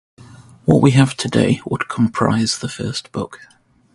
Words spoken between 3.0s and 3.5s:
book.